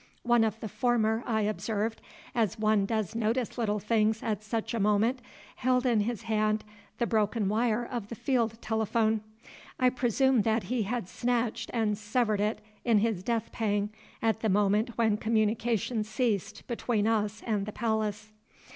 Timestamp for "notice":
3.13-3.55